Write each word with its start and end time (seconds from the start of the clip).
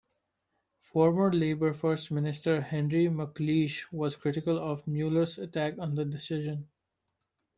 Former 0.79 1.31
Labour 1.31 1.73
First 1.75 2.09
Minister 2.09 2.59
Henry 2.59 3.05
McLeish 3.05 3.85
was 3.91 4.15
critical 4.15 4.57
of 4.57 4.87
Mueller's 4.87 5.37
attack 5.37 5.77
on 5.77 5.93
the 5.93 6.03
decision. 6.05 6.67